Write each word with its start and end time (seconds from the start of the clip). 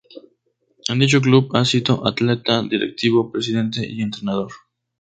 En 0.89 0.97
dicho 0.97 1.21
Club 1.21 1.55
ha 1.55 1.63
sido 1.63 2.07
Atleta, 2.07 2.63
Directivo, 2.63 3.31
Presidente 3.31 3.85
y 3.87 4.01
Entrenador. 4.01 4.49